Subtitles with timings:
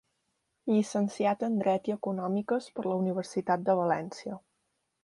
[0.71, 4.43] Llicenciat en dret i econòmiques per la Universitat de València.